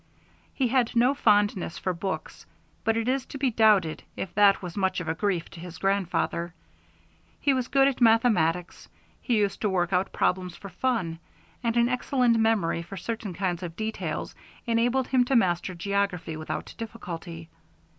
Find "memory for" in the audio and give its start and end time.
12.39-12.97